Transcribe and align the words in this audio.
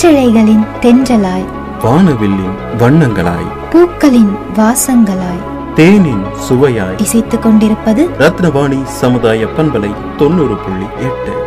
சிற்றிழைகளின் 0.00 0.66
தென்றலாய். 0.80 1.44
வானவில்லின் 1.78 2.54
வண்ணங்களாய். 2.78 3.70
பூக்களின் 3.70 4.34
வாசங்களாய். 4.54 5.72
தேனின் 5.74 6.24
சுவையாய். 6.48 7.00
இசைத்துக் 7.00 7.42
கொண்டிருப்பது 7.42 8.08
ரத்னவாணி 8.08 8.84
சமுதாய 8.84 9.44
பண்பலை 9.44 10.16
தொண்ணூறு 10.16 10.56
புள்ளி 10.56 10.84
எட்டு. 10.84 11.46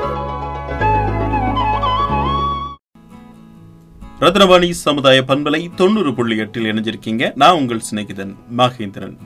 ரத்னவாணி 4.19 4.69
சமுதாய 4.69 5.23
பண்பலை 5.27 5.69
தொண்ணூறு 5.75 6.13
புள்ளி 6.13 6.37
எட்டில் 6.37 6.73
இணைஞ்சிருக்கீங்க. 6.73 7.31
நான் 7.35 7.53
உங்கள் 7.53 7.81
சிநேகிதன் 7.91 8.35
மகேந்திரன். 8.57 9.17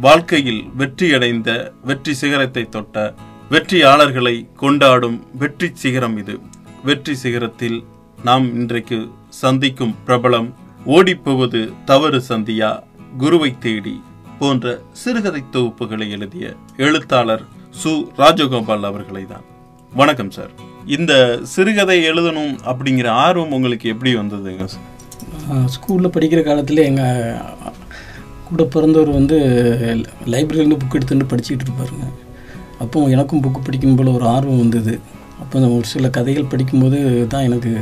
வாழ்க்கையில் 0.00 0.70
வெற்றியடைந்த 0.78 1.72
வெற்றி 1.84 2.14
சிகரத்தை 2.14 2.68
தொட்ட 2.68 3.14
வெற்றியாளர்களை 3.50 4.54
கொண்டாடும் 4.56 5.26
வெற்றி 5.38 5.70
சிகரம் 5.72 6.18
இது. 6.18 6.38
வெற்றி 6.84 7.16
சிகரத்தில் 7.22 7.84
நாம் 8.26 8.44
இன்றைக்கு 8.54 8.96
சந்திக்கும் 9.28 9.94
பிரபலம் 10.06 10.48
ஓடிப்போவது 10.86 11.60
தவறு 11.84 12.18
சந்தியா 12.28 12.68
குருவை 13.18 13.48
தேடி 13.64 13.94
போன்ற 14.38 14.74
சிறுகதை 14.92 15.42
தொகுப்புகளை 15.52 16.06
எழுதிய 16.10 16.44
எழுத்தாளர் 16.76 17.42
சு. 17.80 17.92
ராஜகோபால் 18.16 18.86
அவர்களை 18.90 19.26
தான் 19.26 19.44
வணக்கம் 19.92 20.30
சார். 20.30 20.52
இந்த 20.86 21.12
சிறுகதை 21.42 21.98
எழுதணும் 22.10 22.54
அப்படிங்கிற 22.70 23.08
ஆர்வம் 23.24 23.52
உங்களுக்கு 23.52 23.88
எப்படி 23.88 24.12
வந்ததுங்க 24.16 24.68
ஸ்கூலில் 25.74 26.14
படிக்கிற 26.16 26.42
காலத்தில் 26.42 26.86
எங்கள் 26.90 27.40
கூட 28.48 28.64
பிறந்தவர் 28.64 29.10
வந்து 29.18 29.38
லைப்ரரியிலேருந்து 30.34 30.82
புக் 30.82 30.98
எடுத்துன்னு 30.98 31.30
படிச்சுக்கிட்டு 31.32 31.66
இருப்பாருங்க. 31.68 32.06
அப்போ 32.78 33.00
எனக்கும் 33.16 33.42
புக்கு 33.42 33.62
படிக்கும் 33.64 33.96
போல் 33.96 34.16
ஒரு 34.18 34.26
ஆர்வம் 34.26 34.58
வந்தது. 34.58 34.94
அப்போ 35.42 35.58
நான் 35.58 35.76
ஒரு 35.76 35.84
சில 35.84 36.10
கதைகள் 36.10 36.44
படிக்கும்போது 36.44 36.98
தான் 37.28 37.42
எனக்கு 37.42 37.72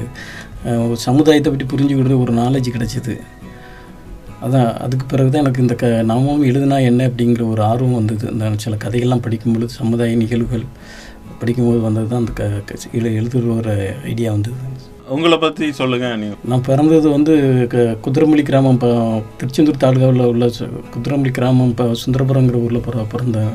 ஒரு 0.85 0.97
சமுதாயத்தை 0.97 1.53
பற்றி 1.53 1.67
புரிஞ்சுக்கிற 1.67 2.21
ஒரு 2.21 2.33
நாலேஜ் 2.35 2.75
கிடைச்சிது. 2.75 3.15
அதான் 4.45 4.75
அதுக்கு 4.77 5.07
பிறகு 5.07 5.30
தான் 5.30 5.43
எனக்கு 5.43 5.61
இந்த 5.61 5.75
க 5.75 6.02
நாமும் 6.02 6.45
எழுதுனா 6.45 6.83
என்ன 6.83 7.09
அப்படிங்கிற 7.09 7.51
ஒரு 7.51 7.63
ஆர்வம் 7.63 7.95
வந்தது. 7.95 8.27
இந்த 8.33 8.52
சில 8.57 8.77
கதைகள்லாம் 8.85 9.25
படிக்கும்பொழுது 9.27 9.77
சமுதாய 9.80 10.17
நிகழ்வுகள் 10.17 10.65
படிக்கும்போது 11.39 11.80
வந்தது 11.80 12.09
தான் 12.09 12.19
அந்த 12.19 12.33
க 12.33 12.45
க- 12.67 12.91
எழு 12.93 13.15
எழுதுகிற 13.15 13.52
ஒரு 13.55 13.74
ஐடியா 14.05 14.30
வந்தது. 14.30 14.57
உங்களை 15.09 15.39
பத்தி 15.39 15.73
சொல்லுங்க 15.73 16.17
நீங்க 16.17 16.35
நான் 16.45 16.67
பிறந்தது 16.67 17.09
வந்து 17.11 17.35
க- 17.69 17.97
குதிரமொழி 18.05 18.43
கிராமம் 18.43 18.73
இப்போ 18.73 18.91
திருச்செந்தூர் 19.37 19.83
தாலுகாவில் 19.85 20.24
உள்ள 20.24 20.47
குதிரமொழி 20.95 21.30
கிராமம் 21.30 21.69
இப்போ 21.69 21.87
சுந்தரபுரங்கிற 22.02 22.63
ஊரில் 22.65 22.80
பிற 22.80 23.07
பிறந்தேன். 23.15 23.55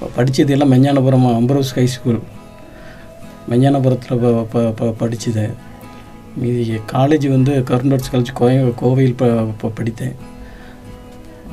ப- 0.00 0.10
படிச்சது 0.16 0.48
எல்லாம் 0.48 0.72
மெஞ்ஞானபுரம் 0.72 1.28
அம்பரோஸ் 1.40 1.74
ஹை 1.76 1.86
ஸ்கூல் 1.86 2.20
மெஞ்ஞானபுரத்தில் 3.50 4.18
ப 4.18 4.42
ப- 4.42 4.70
ப 4.70 4.86
படித்தது 4.86 5.50
மீதி 6.36 6.72
காலேஜ் 6.92 7.28
வந்து 7.28 7.52
கருண்டாட்ஸ் 7.52 8.12
காலேஜ் 8.12 8.32
கோய 8.34 8.72
கோவையில் 8.80 9.52
ப 9.58 9.68
படித்தேன். 9.68 10.14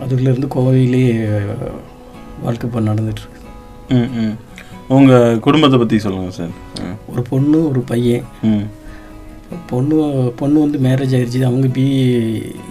அதுலேருந்து 0.08 0.48
கோவையிலே 0.56 1.28
வாழ்க்கை 2.42 2.70
இப்போ 2.70 2.94
நடந்துட்டுருக்கு. 2.94 3.32
ம், 3.90 4.20
ம். 4.20 4.38
உங்க 4.88 5.38
குடும்பத்தை 5.42 5.80
பத்தி 5.80 6.00
சொல்லுங்க 6.00 6.32
சார். 6.32 6.48
ஒரு 7.08 7.22
பொண்ணு 7.22 7.70
ஒரு 7.70 7.80
பையன். 7.80 8.24
ம். 8.42 8.83
பொண்ணு 9.68 9.96
பொண்ணு 10.36 10.60
வந்து 10.60 10.78
மேரேஜ் 10.78 11.18
ஆயிடுச்சு 11.18 11.42
அவங்க 11.42 11.68
பிஇ 11.68 11.92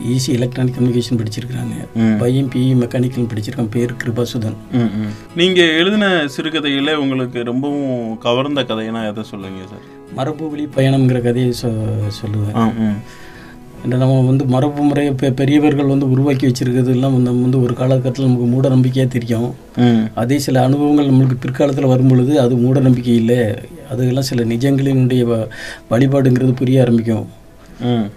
ஈசி 0.08 0.28
எலக்ட்ரானிக் 0.28 0.74
கம்யூனிகேஷன் 0.80 1.18
படிச்சிருக்காங்க. 1.18 2.18
பையன் 2.18 2.48
பிஇ 2.54 2.82
மெக்கானிக்கல் 2.82 3.28
படிச்சிருக்கான். 3.32 3.70
பேர் 3.70 3.94
கிருபாசுதன். 4.04 4.56
ம், 4.72 4.76
ம். 4.76 5.10
நீங்க 5.36 5.62
எழுதின 5.62 6.24
சிறுகதையில 6.36 6.94
உங்களுக்கு 6.94 7.42
ரொம்பவும் 7.42 8.18
கவர்ந்த 8.18 8.62
கதைனா 8.62 9.10
எதை 9.10 9.22
சொல்லுங்க 9.22 9.60
சார்? 9.70 9.84
மரபு 10.14 10.50
வழி 10.50 10.68
பயணம்ங்கிற 10.76 11.20
கதையை 11.20 11.52
சொ 11.62 11.70
சொல்லுவேன். 12.20 12.92
நம்ம 13.86 14.20
வந்து 14.20 14.44
மரபு 14.44 14.82
முறையை 14.82 15.14
பெ 15.14 15.30
பெரியவர்கள் 15.30 15.84
வந்து 15.84 16.10
உருவாக்கி 16.10 16.46
வச்சிருக்கிறது 16.46 16.88
எல்லாம் 16.88 17.12
வந்து 17.12 17.30
நம்ம 17.30 17.42
வந்து 17.42 17.62
ஒரு 17.62 17.74
காலகட்டத்தில் 17.74 18.24
நமக்கு 18.24 18.46
மூட 18.46 18.68
நம்பிக்கையாக 18.68 19.12
தெரியும். 19.12 19.54
அதே 20.14 20.38
சில 20.38 20.64
அனுபவங்கள் 20.64 21.06
நம்மளுக்கு 21.06 21.36
பிற்காலத்தில் 21.40 21.84
வரும் 21.84 22.08
பொழுது 22.08 22.40
அது 22.40 22.56
மூட 22.56 22.80
நம்பிக்கை 22.80 23.14
இல்லை. 23.14 23.54
அதெல்லாம் 23.92 24.22
சில 24.22 24.44
நிஜங்களினுடைய 24.44 25.24
வ- 25.26 25.48
வழிபாடுங்கிறது 25.90 26.56
புரிய 26.56 26.80
ஆரம்பிக்கும். 26.80 27.28
ம். 27.80 28.10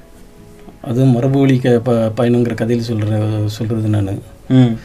அது 0.81 1.05
மரபு 1.05 1.39
வழி 1.39 1.57
க 1.57 1.79
ப 1.83 1.93
பயணங்கிற 2.17 2.53
கதையில் 2.53 2.85
சொல்கிற 2.85 3.29
சொல்கிறது 3.45 3.87
நான். 3.87 4.21
ம். 4.49 4.77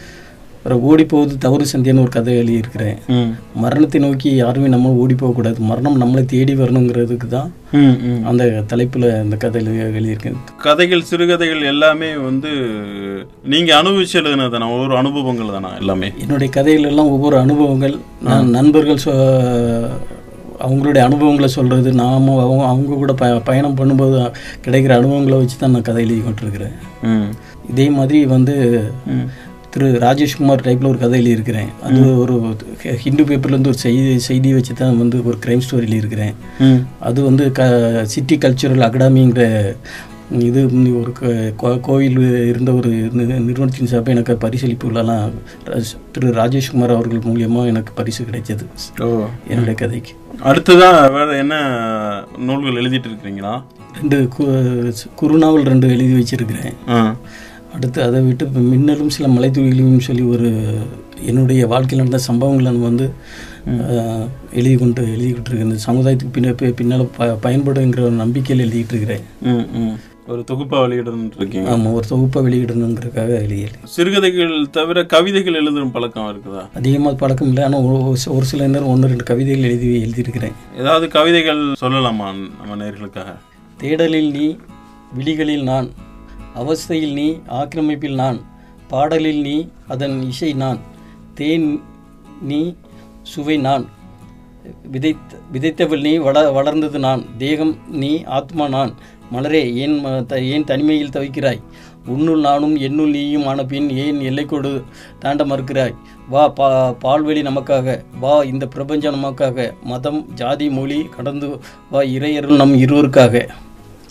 அப்புறம் 0.57 0.81
ஓடி 0.81 1.05
போகுது 1.05 1.39
தவறு 1.39 1.67
சந்தியான்னு 1.73 2.01
ஒரு 2.01 2.09
கதை 2.09 2.37
எழுதியிருக்கிறேன். 2.37 2.97
ம். 3.07 3.35
மரணத்தை 3.55 4.01
நோக்கி 4.01 4.35
யாருமே 4.35 4.69
நம்ம 4.69 4.91
ஓடி 4.91 5.15
போகக்கூடாது 5.15 5.61
மரணம் 5.61 6.01
நம்மளை 6.01 6.25
தேடி 6.25 6.55
வரணுங்கிறதுக்கு 6.55 7.27
தான். 7.29 7.53
அந்த 8.25 8.63
தலைப்பில் 8.67 9.11
அந்த 9.11 9.37
கதையில் 9.37 9.93
எழுதியிருக்கேன். 9.95 10.35
கதைகள் 10.59 11.03
சிறுகதைகள் 11.03 11.63
எல்லாமே 11.63 12.17
வந்து 12.17 12.49
நீங்க 13.45 13.83
அனுபவிச்சு 13.83 14.13
எழுதுனது 14.13 14.51
தானே 14.51 14.83
ஒரு 14.83 14.97
அனுபவங்கள் 14.97 15.61
தானே 15.61 15.77
எல்லாமே? 15.79 16.13
என்னுடைய 16.21 16.53
கதைகள் 16.53 16.89
எல்லாம் 16.89 17.11
ஒவ்வொரு 17.11 17.39
அனுபவங்கள். 17.39 17.97
நான் 18.23 18.51
நண்பர்கள் 18.51 18.99
சொ 19.05 19.09
அவங்களுடைய 20.61 21.03
அனுபவங்களை 21.05 21.49
சொல்கிறது 21.51 21.91
நாம 22.01 22.17
அவங்க 22.41 22.65
அவங்க 22.67 22.97
கூட 22.97 23.13
ப 23.15 23.29
பயணம் 23.47 23.79
பண்ணும்போது 23.79 24.17
கிடைக்கிற 24.65 24.93
அனுபவங்களை 24.97 25.39
வச்சு 25.39 25.57
தான் 25.59 25.73
நான் 25.73 25.87
கதை 25.87 26.03
எழுதி 26.05 26.21
கொண்டிருக்கிறேன். 26.23 26.75
இதே 27.71 27.89
மாதிரி 27.97 28.21
வந்து. 28.31 28.57
திரு 29.75 29.89
ராஜேஷ்குமார் 30.03 30.63
டைப்பில் 30.63 30.89
ஒரு 30.89 30.99
கதை 30.99 31.17
எழுதியிருக்கிறேன் 31.19 31.69
அது 31.87 31.99
ஒரு 32.23 32.35
ஹிந்து 33.03 33.23
பேப்பர்லேருந்து 33.23 33.71
ஒரு 33.73 33.79
செய்தி 33.79 34.01
செய்தி 34.25 34.51
வச்சு 34.55 34.73
தான் 34.75 34.99
வந்து 34.99 35.17
ஒரு 35.25 35.37
க்ரைம் 35.45 35.63
ஸ்டோரி 35.65 35.87
எழுதியிருக்கிறேன் 35.87 36.33
ம். 36.61 36.81
அது 37.01 37.19
வந்து 37.23 37.45
க 37.53 37.69
சிட்டி 38.13 38.37
கல்ச்சுரல் 38.39 38.87
அகாடமிங்கிற 38.87 39.45
இது 40.31 40.71
ஒரு 40.99 41.81
கோவில் 41.81 42.47
இருந்த 42.49 42.73
ஒரு 42.73 42.89
நிறுவனத்தின் 42.89 43.87
சார்பாக 43.87 44.11
எனக்கு 44.11 44.49
பரிசளிப்புகளெல்லாம் 44.49 45.31
ராஜ்- 45.67 45.97
திரு 46.13 46.29
ராஜேஷ்குமார் 46.29 46.89
அவர்கள் 46.89 47.19
மூலியமாக 47.19 47.67
எனக்கு 47.67 47.93
பரிசு 47.93 48.25
கிடைச்சது. 48.25 48.67
என்னுடைய 49.49 49.75
கதைக்கு. 49.75 50.13
அடுத்ததா 50.45 51.13
வேற 51.13 51.37
என்ன 51.37 51.55
நூல்கள் 52.39 52.83
எழுதிட்டு 52.83 53.05
இருக்கிறீங்களா? 53.05 53.63
ரெண்டு 53.99 54.29
குறுநாவல் 55.21 55.63
ரெண்டு 55.63 55.89
எழுதி 55.89 56.13
வச்சிருக்கிறேன். 56.13 57.15
அடுத்து 57.75 58.03
அதை 58.03 58.21
விட்டு 58.21 58.47
இப்ப 58.47 58.61
மின்னலும் 58.61 59.11
சில 59.11 59.29
மலைத்துளிகளையும் 59.29 59.99
சொல்லி 59.99 60.23
ஒரு 60.23 60.75
என்னுடைய 61.27 61.67
வாழ்க்கையில் 61.67 62.09
நடந்த 62.09 62.33
சம்பவங்களை 62.33 62.79
வந்து 62.81 63.11
எழுதி 64.53 64.75
கொண்டு 64.75 65.03
எழுதிக்கிட்டு 65.07 65.53
இருக்கேன் 65.53 65.71
இந்த 65.71 65.77
சமுதாயத்துக்கு 65.87 66.37
பின்ன 66.37 66.73
பின்னால் 66.73 67.09
ப 67.17 67.39
பயன்படுங்கிற 67.43 68.01
ஒரு 68.01 68.11
நம்பிக்கையில் 68.11 68.69
எழுதிக்கிட்டு 68.69 68.93
இருக்கிறேன். 68.93 69.21
ஒரு 70.33 70.43
தொகுப்பா 70.51 70.79
வெளியிடணும் 70.83 71.31
இருக்கீங்க. 71.39 71.69
ஆமாம் 71.73 71.95
ஒரு 71.99 72.07
தொகுப்பை 72.11 72.41
வெளியிடணுங்கிறதுக்காக 72.47 73.31
எழுதியல் 73.45 73.77
சிறுகதைகள் 73.95 74.53
தவிர 74.77 74.99
கவிதைகள் 75.15 75.59
எழுதும் 75.61 75.93
பழக்கம் 75.95 76.29
இருக்குதா? 76.33 76.63
அதிகமாக 76.79 77.15
பழக்கம் 77.23 77.49
இல்லை 77.51 77.63
ஆனால் 77.67 77.87
ஒரு 78.35 78.47
சில 78.51 78.67
நேரம் 78.67 78.91
ஒன்று 78.93 79.11
ரெண்டு 79.13 79.27
கவிதைகள் 79.31 79.67
எழுதி 79.71 79.89
எழுதியிருக்கிறேன். 80.05 80.57
ஏதாவது 80.81 81.09
கவிதைகள் 81.17 81.63
சொல்லலாமா 81.83 82.29
நம்ம 82.59 82.79
நேர்களுக்காக? 82.83 83.31
தேடலில் 83.83 84.31
நீ 84.37 84.47
விழிகளில் 85.19 85.67
நான் 85.71 85.89
அவஸ்தையில் 86.63 87.17
நீ 87.21 87.29
ஆக்கிரமிப்பில் 87.61 88.21
நான் 88.23 88.41
பாடலில் 88.93 89.41
நீ 89.49 89.57
அதன் 89.95 90.17
இசை 90.33 90.53
நான் 90.65 90.81
தேன் 91.41 91.71
நீ 92.51 92.61
சுவை 93.33 93.57
நான் 93.69 93.87
விதைத்த 94.95 95.39
விதைத்தவள் 95.53 96.03
நீ 96.07 96.13
வள 96.27 96.39
வளர்ந்தது 96.57 96.99
நான் 97.05 97.23
தேகம் 97.43 97.73
நீ 98.03 98.11
ஆத்மா 98.39 98.65
நான் 98.69 98.93
மலரே 99.33 99.75
ஏன் 99.75 100.05
ம- 100.05 100.27
த- 100.27 100.43
ஏன் 100.43 100.65
தனிமையில் 100.65 101.09
தவிக்கிறாய்? 101.09 101.61
உன்னுள் 102.07 102.41
நானும் 102.41 102.77
என்னுள் 102.77 103.11
நீயும் 103.11 103.47
ஆன 103.47 103.65
பின் 103.65 103.91
ஏன் 103.91 104.21
எல்லைக்கோடு 104.21 104.83
தாண்ட 105.19 105.45
மறுக்கிறாய்? 105.45 105.95
வா 106.29 106.49
பா 106.49 106.93
பால்வெளி 106.93 107.43
நமக்காக 107.43 108.01
வா 108.21 108.43
இந்த 108.43 108.67
பிரபஞ்சம் 108.67 109.15
நமக்காக 109.15 109.73
மதம் 109.83 110.29
ஜாதி 110.35 110.71
மொழி 110.71 111.07
கடந்து 111.17 111.61
வா 111.91 112.03
இறையர்கள் 112.03 112.57
நம் 112.57 112.79
இருவருக்காக. 112.79 113.49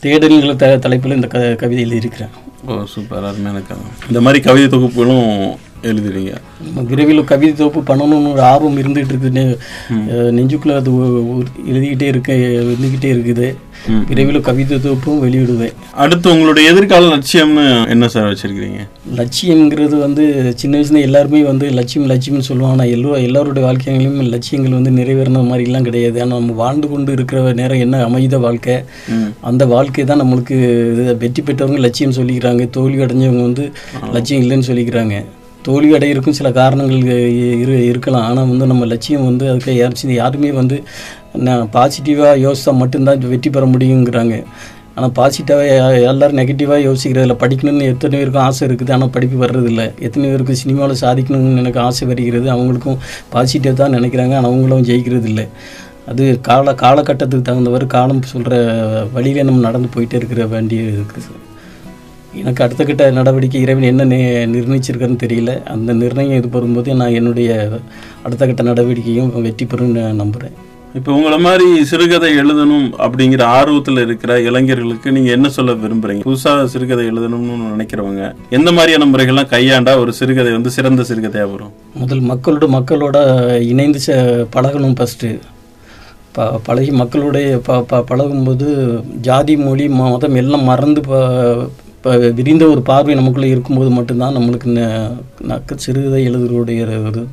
தேடல்கள் 0.03 0.55
த 0.55 0.77
தலைப்பில் 0.77 1.15
இந்த 1.15 1.27
க 1.27 1.55
கவிதையில் 1.55 1.93
இருக்கிறேன் 1.93 2.29
ஓ 2.67 2.83
சூப்பர் 2.85 3.23
அருமையான 3.23 3.61
கதை. 3.61 3.83
இந்த 4.07 4.21
மாதிரி 4.21 4.43
கவிதை 4.43 4.79
தொகுப்புகளும் 4.79 5.57
எழுதுறீங்க. 5.89 6.33
நம்ம 6.65 6.85
விரைவில் 6.91 7.29
கவிதை 7.31 7.53
தொகுப்பு 7.53 7.81
பண்ணணும்னு 7.89 8.33
ஒரு 8.35 8.43
ஆர்வம் 8.51 8.79
இருந்துகிட்டு 8.81 9.13
இருக்குது. 9.13 9.43
நெஞ்சுக்குள்ள 10.37 10.75
அது 10.81 10.91
எழுதிக்கிட்டே 11.71 12.07
இருக்க 12.13 12.31
இருந்துக்கிட்டே 12.65 13.11
இருக்குது. 13.15 13.49
விரைவில் 14.09 14.45
கவிதை 14.47 14.77
தொகுப்பும் 14.85 15.21
வெளியிடுவேன். 15.25 15.75
அடுத்து 16.03 16.27
உங்களுடைய 16.33 16.71
எதிர்கால 16.71 17.09
லட்சியம்னு 17.13 17.63
என்ன 17.93 18.09
சார் 18.13 18.27
வச்சிருக்கிறீங்க? 18.31 18.81
லட்சியம்ங்கிறது 19.19 19.95
வந்து 20.05 20.23
சின்ன 20.61 20.73
வயசுல 20.77 21.03
எல்லாருமே 21.07 21.41
வந்து 21.51 21.65
லட்சியம் 21.79 22.09
லட்சியம்னு 22.11 22.49
சொல்லுவாங்க. 22.49 22.75
ஆனால் 22.77 22.91
எல்லா 22.95 23.21
எல்லாருடைய 23.27 23.63
வாழ்க்கையிலும் 23.67 24.19
லட்சியங்கள் 24.35 24.77
வந்து 24.79 24.93
நிறைவேறின 24.99 25.45
மாதிரிலாம் 25.51 25.87
கிடையாது. 25.89 26.17
ஆனால் 26.25 26.39
நம்ம 26.41 26.57
வாழ்ந்து 26.63 26.89
கொண்டு 26.93 27.17
இருக்கிற 27.17 27.55
நேரம் 27.61 27.83
என்ன 27.85 28.03
அமைத 28.09 28.37
வாழ்க்கை. 28.47 28.77
அந்த 29.51 29.65
வாழ்க்கை 29.75 30.05
தான் 30.11 30.23
நம்மளுக்கு 30.23 30.57
இது 30.93 31.05
வெற்றி 31.25 31.43
பெற்றவங்க 31.49 31.81
லட்சியம் 31.87 32.17
சொல்லிக்கிறாங்க. 32.19 32.63
தோல்வி 32.77 33.03
அடைஞ்சவங்க 33.05 33.43
வந்து 33.49 33.65
லட்சியம் 34.17 34.43
இல்லைன்னு 34.45 34.69
சொல்லிக்கிறாங்க. 34.71 35.17
தோல்வி 35.67 35.91
அடையிறதுக்கும் 35.97 36.37
சில 36.39 36.49
காரணங்கள் 36.59 37.01
இரு 37.63 37.75
இருக்கலாம். 37.91 38.25
ஆனால் 38.29 38.49
வந்து 38.51 38.65
நம்ம 38.71 38.85
லட்சியம் 38.93 39.27
வந்து 39.29 39.45
அதுக்கு 39.51 39.73
யாரும் 39.77 40.17
யாருமே 40.21 40.51
வந்து 40.59 40.77
நான் 41.47 41.63
பாசிட்டிவாக 41.75 42.35
யோசித்தா 42.45 42.73
மட்டும்தான் 42.81 43.25
வெற்றி 43.33 43.49
பெற 43.55 43.65
முடியுங்கிறாங்க. 43.73 44.37
ஆனால் 44.95 45.13
பாசிட்டிவாக 45.17 45.99
எல்லோரும் 46.11 46.39
நெகட்டிவாக 46.39 46.79
யோசிக்கிறதில்ல. 46.87 47.35
படிக்கணும்னு 47.43 47.89
எத்தனை 47.93 48.15
பேருக்கும் 48.19 48.45
ஆசை 48.45 48.63
இருக்குது. 48.69 48.93
ஆனால் 48.95 49.13
படிப்பு 49.17 49.37
வர்றதில்ல. 49.43 49.83
எத்தனை 50.07 50.25
பேருக்கு 50.31 50.61
சினிமாவில் 50.63 51.01
சாதிக்கணும்னு 51.03 51.61
எனக்கு 51.63 51.81
ஆசை 51.87 52.07
வருகிறது. 52.11 52.49
அவங்களுக்கும் 52.55 52.97
பாசிட்டிவ் 53.35 53.81
தான் 53.83 53.95
நினைக்கிறாங்க. 53.97 54.35
ஆனால் 54.39 54.51
அவங்களும் 54.51 54.87
ஜெயிக்கிறது 54.89 55.29
இல்லை 55.33 55.45
அது 56.11 56.25
கால 56.47 56.71
காலகட்டத்துக்கு 56.83 57.47
தகுந்தவாறு 57.49 57.87
காலம் 57.97 58.23
சொல்கிற 58.33 58.55
வழியிலே 59.17 59.45
நம்ம 59.49 59.65
நடந்து 59.67 59.89
போயிட்டே 59.95 60.19
இருக்கிற 60.21 60.47
வேண்டிய 60.55 60.81
இருக்குது. 60.95 61.23
சார் 61.27 61.45
எனக்கு 62.33 62.63
அடுத்த 62.63 62.83
கட்ட 62.83 63.11
நடவடிக்கை 63.11 63.61
இறைவன் 63.61 63.83
என்ன 63.83 64.05
நி- 64.05 64.17
நிர்ணயிச்சிருக்காருன்னு 64.51 65.23
தெரியல. 65.23 65.63
அந்த 65.65 65.93
நிர்ணயம் 65.93 66.33
இது 66.33 66.49
வரும்போது 66.49 66.95
நான் 66.95 67.11
என்னுடைய 67.11 67.49
அடுத்த 68.23 68.45
கட்ட 68.45 68.63
நடவடிக்கையும் 68.63 69.41
வெற்றி 69.41 69.65
பெறும்னு 69.65 70.01
நான் 70.01 70.15
நம்புகிறேன் 70.15 70.57
இப்போ 70.95 71.13
உங்களை 71.13 71.37
மாதிரி 71.39 71.83
சிறுகதை 71.83 72.37
எழுதணும் 72.37 72.85
அப்படிங்கிற 72.97 73.41
ஆர்வத்தில் 73.49 73.97
இருக்கிற 73.97 74.41
இளைஞர்களுக்கு 74.41 75.11
நீங்க 75.11 75.31
என்ன 75.31 75.49
சொல்ல 75.49 75.71
விரும்புறீங்க? 75.73 76.23
புதுசா 76.23 76.65
சிறுகதை 76.65 77.05
எழுதணும்னு 77.07 77.57
நினைக்கிறவங்க 77.73 78.23
எந்த 78.49 78.71
மாதிரியான 78.71 79.05
முறைகள்லாம் 79.05 79.51
கையாண்டா 79.51 79.97
ஒரு 79.97 80.13
சிறுகதை 80.13 80.51
வந்து 80.51 80.69
சிறந்த 80.69 81.03
சிறுகதையா 81.03 81.51
வரும்? 81.51 81.73
முதல் 81.93 82.23
மக்களோட 82.23 82.67
மக்களோட 82.69 83.17
இணைந்து 83.63 83.99
ச 84.07 84.17
பழகணும் 84.55 84.97
ஃபஸ்ட்டு 84.99 85.29
ப 86.31 86.59
பழகி 86.63 86.91
மக்களுடைய 86.93 87.59
ப 87.63 87.81
ப 87.83 88.01
பழகும்போது 88.01 88.65
ஜாதி 89.21 89.57
மொழி 89.57 89.89
மதம் 89.89 90.35
எல்லாம் 90.35 90.63
மறந்து 90.63 91.01
ப 92.01 92.17
ப 92.17 92.17
விரிந்த 92.17 92.67
ஒரு 92.67 92.81
பார்வை 92.81 93.15
நமக்குள்ளே 93.15 93.49
இருக்கும்போது 93.49 93.89
மட்டும்தான் 93.89 94.35
நம்மளுக்கு 94.35 95.11
நக்க 95.47 95.75
சிறுகதை 95.75 96.29
எழுதுறோடைய 96.29 97.05
ஒரு 97.05 97.27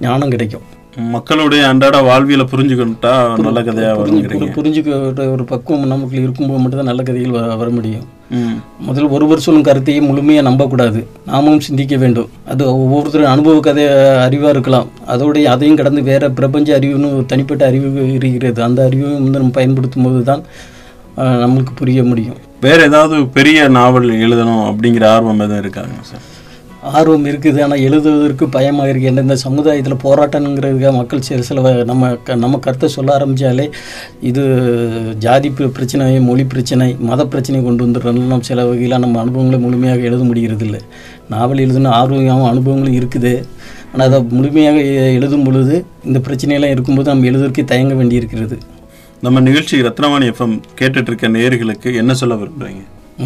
ஞானம் 0.00 0.28
கிடைக்கும். 0.28 0.80
மக்களுடைய 0.96 1.68
அன்றாட 1.68 2.02
வாழ்வியலை 2.02 2.46
புரிஞ்சுக்கிட்டா 2.50 3.38
நல்ல 3.38 3.62
கதையா 3.62 3.98
வருங்கிறீங்க 3.98 4.44
புரி- 4.44 4.58
புரிஞ்சுக்கிற 4.58 5.30
ஒரு 5.30 5.44
பக்குவம் 5.44 5.86
நமக்குள்ள 5.86 6.22
இருக்கும்போது 6.22 6.60
மட்டும்தான் 6.60 6.86
நல்ல 6.86 7.02
கதைகள் 7.02 7.40
வ- 7.40 7.56
வர 7.56 7.70
முடியும். 7.70 8.04
ம். 8.30 8.60
முதல் 8.78 9.08
ஒருவர் 9.08 9.40
சொல்லும் 9.40 9.62
கருத்தையே 9.62 10.00
முழுமையாக 10.00 10.48
நம்பக்கூடாது. 10.48 11.06
நாமும் 11.26 11.60
சிந்திக்க 11.60 11.96
வேண்டும். 11.96 12.28
அது 12.48 12.78
ஒவ்வொருத்தரும் 12.78 13.30
அனுபவ 13.30 13.60
கதை 13.60 13.84
அறிவாக 13.84 14.48
இருக்கலாம். 14.48 14.86
அதோடைய 15.08 15.42
அதையும் 15.42 15.76
கடந்து 15.76 16.02
வேற 16.02 16.30
பிரபஞ்ச 16.30 16.78
அறிவுன்னு 16.78 17.14
ஒரு 17.14 17.24
தனிப்பட்ட 17.26 17.66
அறிவு 17.66 18.12
இருக்கிறது. 18.12 18.62
அந்த 18.62 18.88
அறிவையும் 18.90 19.12
வந்து 19.12 19.38
நம்ம 19.38 19.48
பயன்படுத்தும் 19.48 20.02
போது 20.02 20.22
தான் 20.22 20.42
நம்மளுக்கு 21.16 21.70
புரிய 21.74 22.04
முடியும். 22.04 22.50
வேற 22.62 22.82
ஏதாவது 22.82 23.26
பெரிய 23.26 23.68
நாவல் 23.68 24.10
எழுதணும் 24.10 24.66
அப்படிங்கிற 24.66 25.06
ஆர்வம் 25.06 25.40
எதுவும் 25.40 25.58
இருக்காங்க 25.58 25.94
சார்? 26.02 26.26
ஆர்வம் 26.82 27.26
இருக்குது 27.26 27.62
ஆனால் 27.62 27.78
எழுதுவதற்கு 27.78 28.48
பயமாக 28.48 28.92
இருக்குது 28.92 29.02
என்ன 29.02 29.20
இந்த 29.20 29.36
சமுதாயத்தில் 29.36 30.02
போராட்டங்கிறதுக்காக 30.02 30.92
மக்கள் 30.92 31.20
சில 31.20 31.42
சில 31.42 31.84
நம்ம 31.84 32.14
க 32.14 32.34
நம்ம 32.34 32.58
கருத்தை 32.58 32.88
சொல்ல 32.88 33.14
ஆரம்பித்தாலே 33.14 33.70
இது 34.20 34.42
ஜாதி 35.18 35.50
பிரச்சனை 35.50 36.20
மொழி 36.20 36.44
பிரச்சனை 36.44 36.96
மத 37.00 37.26
பிரச்சனை 37.26 37.62
கொண்டு 37.62 37.86
வந்துடுறோம் 37.86 38.12
நம்ம 38.12 38.38
சில 38.40 38.64
வகையில் 38.64 38.98
நம்ம 38.98 39.20
அனுபவங்களை 39.20 39.60
முழுமையாக 39.60 40.00
எழுத 40.00 40.24
முடிகிறது 40.24 40.64
இல்லை 40.64 40.80
நாவல் 41.28 41.58
எழுதுன 41.58 41.88
ஆர்வம் 41.88 42.52
அனுபவங்களும் 42.52 42.98
இருக்குது. 43.00 43.44
ஆனால் 43.92 44.06
அதை 44.06 44.22
முழுமையாக 44.30 44.76
எ- 44.76 45.14
எழுதும் 45.14 45.44
பொழுது 45.44 45.84
இந்த 46.04 46.18
பிரச்சனையெல்லாம் 46.18 46.70
இருக்கும்போது 46.70 47.08
நம்ம 47.10 47.24
எழுதுவதற்கு 47.24 47.64
தயங்க 47.64 47.94
வேண்டியிருக்கிறது. 47.94 48.58
நம்ம 49.24 49.40
நிகழ்ச்சி 49.40 49.76
ரத்னவாணி 49.86 50.26
எஃப்எம் 50.30 50.54
கேட்டுட்டு 50.78 51.10
இருக்க 51.10 51.28
நேயர்களுக்கு 51.34 51.94
என்ன 52.00 52.12
சொல்ல 52.20 52.34
விரும்புறீங்க? 52.34 52.80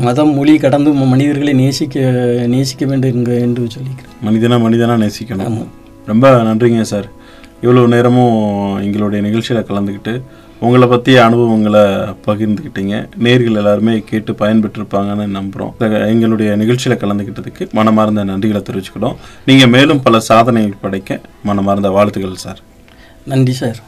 மதம் 0.06 0.32
மொழி 0.34 0.54
கடந்து 0.64 0.90
மனிதர்களை 1.12 1.52
நேசிக்க 1.60 2.00
நேசிக்க 2.54 2.86
வேண்டும் 2.86 3.24
என்று 3.44 3.62
சொல்லிக்கிறேன். 3.74 4.16
மனிதனா 4.26 4.56
மனிதனா 4.64 4.96
நேசிக்கணும். 5.04 5.56
ரொம்ப 6.10 6.32
நன்றிங்க 6.48 6.84
சார் 6.92 7.08
இவ்வளவு 7.60 7.88
நேரமும் 7.94 8.36
எங்களுடைய 8.82 9.20
நிகழ்ச்சியில 9.28 9.62
கலந்துக்கிட்டு 9.70 10.14
உங்களை 10.60 10.88
பற்றிய 10.88 11.24
அனுபவங்களை 11.24 11.84
பகிர்ந்துக்கிட்டீங்க. 12.26 12.94
நேர்கள் 13.24 13.58
எல்லாருமே 13.62 13.96
கேட்டு 14.10 14.32
பயன்பெற்றிருப்பாங்கன்னு 14.32 15.26
நம்புகிறோம் 15.38 16.06
எங்களுடைய 16.12 16.56
நிகழ்ச்சியில் 16.64 17.00
கலந்துக்கிட்டதுக்கு 17.04 17.72
மனமார்ந்த 17.72 18.24
நன்றிகளை 18.24 18.62
தெரிவிச்சுக்கிறோம். 18.68 19.18
நீங்கள் 19.46 19.74
மேலும் 19.78 20.02
பல 20.02 20.20
சாதனைகள் 20.30 20.82
படைக்க 20.86 21.20
மனமார்ந்த 21.44 21.90
வாழ்த்துக்கள் 21.98 22.44
சார் 22.46 22.62
நன்றி 23.32 23.52
சார் 23.62 23.78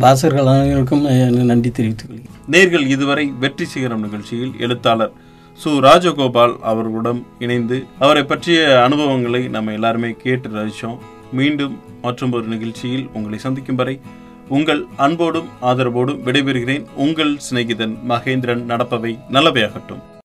வாசகர்கள் 0.00 0.50
அனைவருக்கும் 0.52 1.02
நன்றி 1.50 1.70
தெரிவித்துக் 1.70 2.10
கொள்கிறேன். 2.10 2.38
நேர்கள் 2.54 2.86
இதுவரை 2.94 3.24
வெற்றி 3.42 3.64
சிகரம் 3.64 4.00
நிகழ்ச்சியில் 4.00 4.52
எழுத்தாளர் 4.58 5.12
சு. 5.60 5.70
ராஜகோபால் 5.86 6.54
அவர்களுடன் 6.70 7.20
இணைந்து 7.38 7.78
அவரை 7.98 8.22
பற்றிய 8.24 8.60
அனுபவங்களை 8.84 9.48
நம்ம 9.56 9.72
எல்லாருமே 9.72 10.10
கேட்டு 10.24 10.48
ரசித்தோம் 10.48 10.98
மீண்டும் 11.32 11.74
மற்றும் 12.02 12.32
ஒரு 12.32 12.46
நிகழ்ச்சியில் 12.54 13.08
உங்களை 13.12 13.38
சந்திக்கும் 13.38 13.80
வரை 13.82 14.00
உங்கள் 14.48 14.82
அன்போடும் 14.96 15.50
ஆதரவோடும் 15.62 16.22
விடைபெறுகிறேன். 16.28 16.86
உங்கள் 17.04 17.34
சிநேகிதன் 17.50 17.94
மகேந்திரன் 18.08 18.64
நடப்பவை 18.72 19.12
நல்லவையாகட்டும். 19.30 20.02